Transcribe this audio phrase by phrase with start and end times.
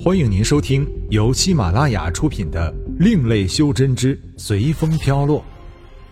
[0.00, 5.40] 欢迎您收听由喜马拉雅出品的《另类修真之随风飘落》，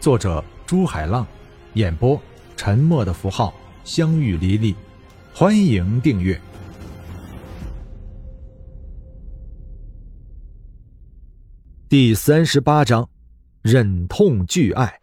[0.00, 1.26] 作者朱海浪，
[1.74, 2.18] 演播
[2.56, 3.52] 沉默的符号、
[3.84, 4.74] 相遇离离。
[5.34, 6.40] 欢迎订阅。
[11.86, 13.06] 第三十八章，
[13.60, 14.98] 忍痛拒爱。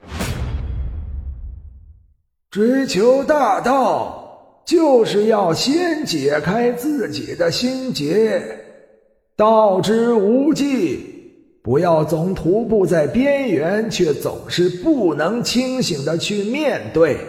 [2.50, 8.58] 追求大道，就是要先解开自己的心结。
[9.36, 17.20] 道之无际，不要总徒步在边缘，却总是不能清醒的去面对。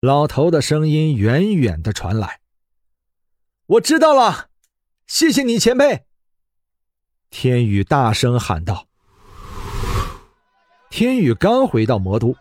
[0.00, 2.40] 老头的声音远远的传来
[3.66, 4.46] ：“我知道了，
[5.06, 6.04] 谢谢你，前辈。”
[7.28, 8.86] 天宇大声喊道。
[10.88, 12.34] 天宇刚回到魔都。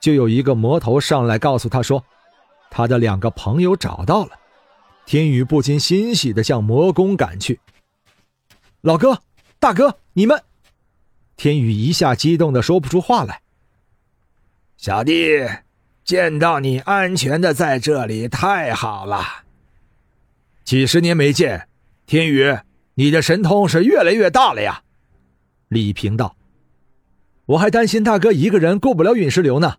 [0.00, 2.02] 就有一个魔头上来告诉他说，
[2.70, 4.39] 他的两个朋友找到了。
[5.06, 7.60] 天宇不禁欣喜的向魔宫赶去。
[8.80, 9.22] 老哥，
[9.58, 10.42] 大哥，你们！
[11.36, 13.42] 天宇一下激动的说不出话来。
[14.76, 15.46] 小弟，
[16.04, 19.24] 见到你安全的在这里，太好了。
[20.64, 21.68] 几十年没见，
[22.06, 22.56] 天宇，
[22.94, 24.82] 你的神通是越来越大了呀。
[25.68, 26.36] 李平道
[27.46, 29.76] ：“我还担心大哥一个人过不了陨石流呢。”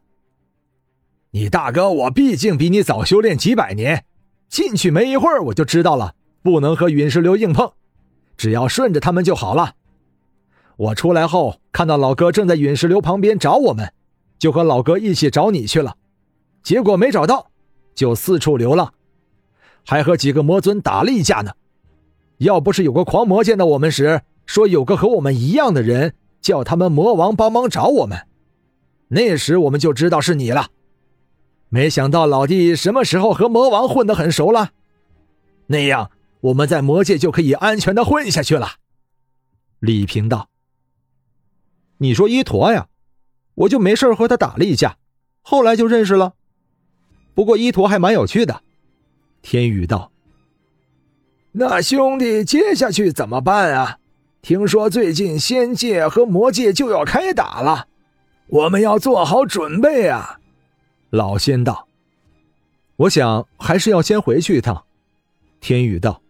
[1.32, 4.06] 你大哥，我毕竟比你早修炼几百年，
[4.52, 6.14] 进去没一会儿我就知道了，
[6.44, 7.72] 不能和陨石流硬碰，
[8.36, 9.76] 只要顺着他们就好了。
[10.76, 13.94] 我出来后看到老哥正在陨石流旁边找我们，
[14.38, 15.96] 就和老哥一起找你去了，
[16.64, 17.50] 结果没找到，
[17.96, 18.94] 就四处流浪，
[19.86, 21.54] 还和几个魔尊打了一架呢。
[22.40, 28.28] 要不是有个狂魔见到我们时说有个和我们一样的人，叫他们魔王帮忙找我们，
[29.08, 30.68] 那时我们就知道是你了。
[31.73, 34.72] 没想到老弟什么时候和魔王混得很熟了，
[35.67, 38.72] 那样我们在魔界就可以安全的混下去了。
[39.80, 40.49] 李平道
[41.99, 42.89] ：“你说伊陀呀，
[43.55, 44.98] 我就没事和他打了一架，
[45.42, 46.33] 后来就认识了。
[47.33, 48.64] 不过伊陀还蛮有趣的。”
[49.42, 50.11] 天宇道
[51.54, 53.99] ：“那兄弟接下去怎么办啊？
[54.42, 57.87] 听说最近仙界和魔界就要开打了，
[58.48, 60.39] 我们要做好准备啊。”
[61.11, 61.89] 老仙道
[62.95, 64.86] ：“我想还是要先回去一趟。”
[65.60, 66.22] 天宇道：“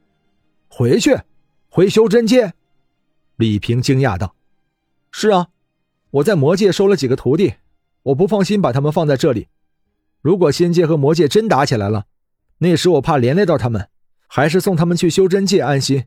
[0.67, 1.15] 回去，
[1.69, 2.53] 回修真界。”
[3.37, 4.35] 李平惊讶道
[5.11, 5.49] ：“是啊，
[6.09, 7.53] 我在魔界收了几个徒弟，
[8.01, 9.49] 我不放心把他们放在这里。
[10.19, 12.07] 如果仙界和魔界真打起来了，
[12.57, 13.87] 那时我怕连累到他们，
[14.25, 16.05] 还是送他们去修真界安心，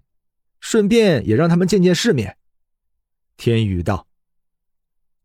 [0.58, 2.36] 顺便也让他们见见世面。”
[3.36, 4.08] 天宇道：“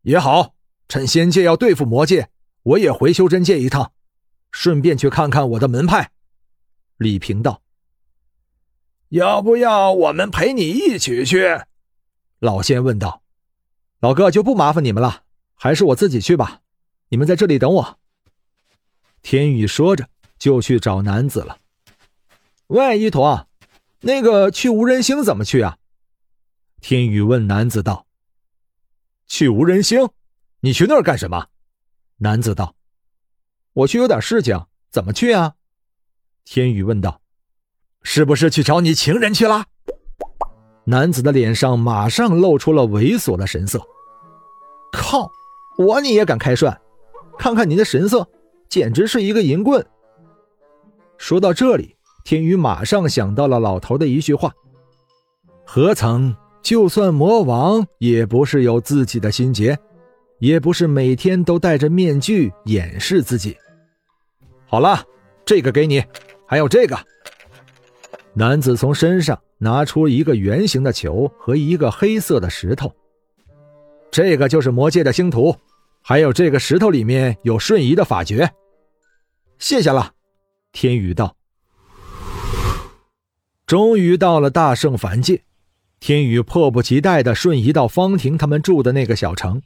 [0.02, 0.54] 也好，
[0.88, 2.30] 趁仙界要对付魔界。”
[2.70, 3.92] 我也回修真界一趟，
[4.52, 6.12] 顺便去看看我的门派。
[6.98, 7.62] 李平道
[9.10, 11.62] ：“要不要我们陪你一起去？”
[12.38, 13.22] 老仙问道。
[13.98, 16.60] “老哥就不麻烦你们了，还是我自己去吧。
[17.08, 17.98] 你们在这里等我。”
[19.22, 20.08] 天宇说着
[20.38, 21.58] 就去找男子了。
[22.68, 23.48] “喂，一坨，
[24.02, 25.78] 那个去无人星怎么去啊？”
[26.80, 28.06] 天宇问男子道。
[29.26, 30.08] “去无人星？
[30.60, 31.48] 你去那儿干什么？”
[32.22, 32.74] 男子道
[33.72, 35.54] ：“我去有点事情，怎么去啊？”
[36.44, 37.22] 天宇问道
[38.02, 39.64] ：“是不是去找你情人去了？”
[40.84, 43.80] 男子的脸上马上露出了猥琐的神色。
[44.92, 45.30] “靠，
[45.78, 46.76] 我你也敢开涮？
[47.38, 48.28] 看看你的神色，
[48.68, 49.86] 简直是一个淫棍！”
[51.16, 54.52] 说到这里，天宇马上想到了老头的一句话
[55.64, 59.78] ：“何曾，就算魔王，也不是有自己的心结。”
[60.40, 63.56] 也不是每天都戴着面具掩饰自己。
[64.66, 65.04] 好了，
[65.44, 66.02] 这个给你，
[66.46, 66.98] 还有这个。
[68.32, 72.92] 男子从身上拿出一个圆形的球和一个黑色的石头。
[74.10, 75.54] 这个就是魔界的星图，
[76.02, 78.50] 还有这个石头里面有瞬移的法诀。
[79.58, 80.12] 谢谢了，
[80.72, 81.36] 天宇道。
[83.66, 85.42] 终于到了大圣凡界，
[86.00, 89.60] 天宇迫不及待的瞬移到方婷他们住的那个小城。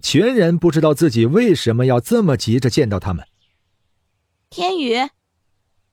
[0.00, 3.26] 全然不知道自己为什么要这么急着见到他们。
[4.48, 4.94] 天宇，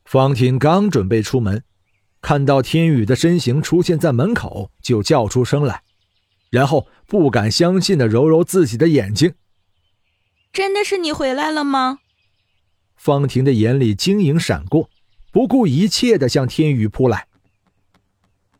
[0.05, 1.63] 方婷刚准备出门，
[2.21, 5.81] 看到天宇的身形出现在门口，就叫出声来，
[6.51, 9.33] 然后不敢相信的揉揉自己的眼睛
[10.53, 11.99] ：“真的是你回来了吗？”
[12.95, 14.89] 方婷的眼里晶莹闪过，
[15.31, 17.27] 不顾一切的向天宇扑来。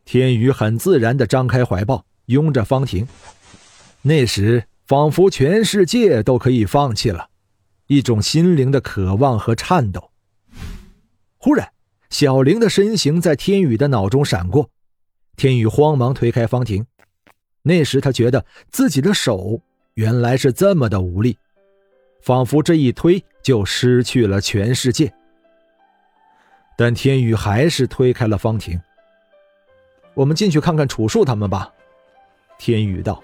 [0.04, 3.08] 天宇很自然的张开怀抱，拥着方婷。
[4.02, 4.64] 那时。
[4.86, 7.28] 仿佛全世界都可以放弃了，
[7.88, 10.12] 一种心灵的渴望和颤抖。
[11.38, 11.72] 忽然，
[12.08, 14.70] 小玲的身形在天宇的脑中闪过，
[15.36, 16.86] 天宇慌忙推开方婷。
[17.62, 19.60] 那时他觉得自己的手
[19.94, 21.36] 原来是这么的无力，
[22.20, 25.12] 仿佛这一推就失去了全世界。
[26.78, 28.80] 但天宇还是推开了方婷。
[30.14, 31.72] 我们进去看看楚树他们吧，
[32.56, 33.20] 天宇道。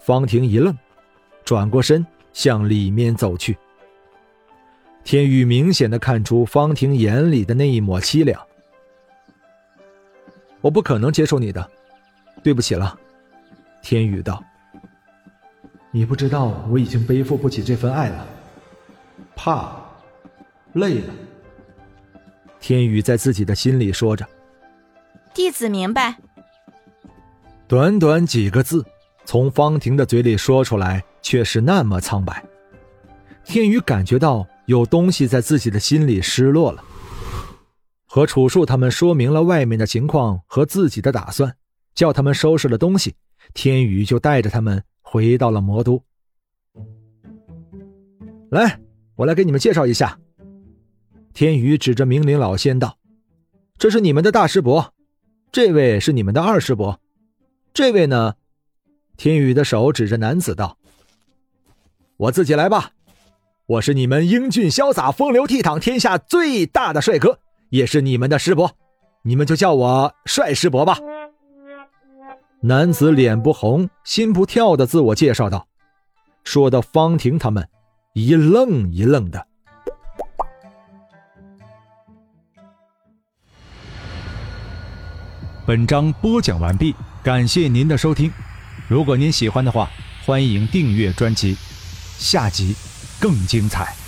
[0.00, 0.76] 方婷一愣，
[1.44, 3.56] 转过身向里面走去。
[5.04, 8.40] 天宇明显的看出方婷眼里的那一抹凄凉。
[10.60, 11.70] 我不可能接受你的，
[12.42, 12.98] 对不起了。
[13.82, 14.42] 天宇道
[15.90, 18.26] ：“你不知道我已经背负不起这份爱了，
[19.34, 19.74] 怕，
[20.74, 21.14] 累了。”
[22.60, 24.28] 天宇在自己的心里说着
[25.32, 26.18] ：“弟子明白。”
[27.66, 28.84] 短短几个字，
[29.30, 32.44] 从方婷的嘴里说出来，却是那么苍白。
[33.44, 36.82] 天宇感觉到有东西在自己的心里失落了。
[38.06, 41.54] 和楚树他们说明了外面的情况和自己的打算，
[41.94, 43.14] 叫他们收拾了东西。
[43.54, 46.02] 天宇就带着他们回到了魔都。
[48.50, 48.80] 来，
[49.14, 50.18] 我来给你们介绍一下。
[51.32, 52.98] 天宇指着明灵老仙道
[53.78, 54.92] ：“这是你们的大师伯，
[55.52, 56.98] 这位是你们的二师伯，
[57.72, 58.34] 这位呢？”
[59.20, 60.78] 天宇的手指着男子道
[62.16, 62.92] ：“我自己来吧，
[63.66, 67.38] 我是你们英俊潇洒、风流倜傥天下最大的帅哥，
[67.68, 68.74] 也是你们的师伯，
[69.20, 70.96] 你们就叫我帅师伯吧。”
[72.64, 75.66] 男子脸不红心不跳的自我介绍道，
[76.42, 77.68] 说的方婷他们
[78.14, 79.46] 一愣一愣的。
[85.66, 88.32] 本章播讲完毕，感谢您的收听。
[88.90, 89.88] 如果您喜欢的话，
[90.26, 91.56] 欢迎订阅专辑，
[92.18, 92.74] 下集
[93.20, 93.99] 更精彩。